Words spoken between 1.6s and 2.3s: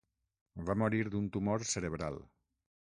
cerebral.